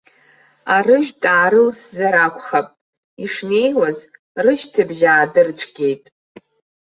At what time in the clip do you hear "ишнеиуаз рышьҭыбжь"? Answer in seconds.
3.23-5.03